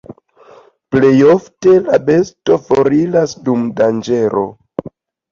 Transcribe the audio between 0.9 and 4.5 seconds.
Plejofte la besto foriras dum danĝero.